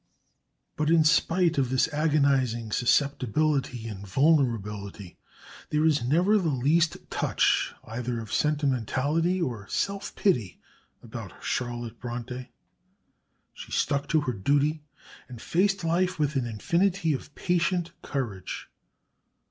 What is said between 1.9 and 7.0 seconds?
agonising susceptibility and vulnerability, there is never the least